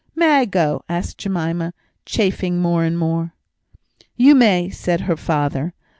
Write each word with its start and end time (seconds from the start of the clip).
"May 0.15 0.31
I 0.39 0.45
go?" 0.45 0.83
asked 0.89 1.19
Jemima, 1.19 1.75
chafing 2.07 2.57
more 2.57 2.83
and 2.83 2.97
more. 2.97 3.35
"You 4.17 4.33
may," 4.33 4.71
said 4.71 5.01
her 5.01 5.15
father. 5.15 5.75